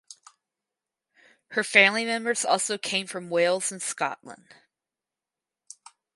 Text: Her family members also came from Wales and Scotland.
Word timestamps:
Her 1.49 1.63
family 1.63 2.05
members 2.05 2.43
also 2.43 2.79
came 2.79 3.05
from 3.05 3.29
Wales 3.29 3.71
and 3.71 3.79
Scotland. 3.83 4.55